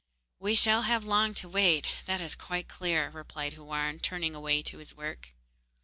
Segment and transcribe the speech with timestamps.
[0.39, 4.79] 'We shall have long to wait, that is quite clear,' replied Houarn, turning away to
[4.79, 5.29] his work.